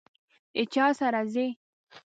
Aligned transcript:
د 0.55 0.57
چا 0.73 0.85
سره 0.99 1.21
ځئ؟ 1.33 1.47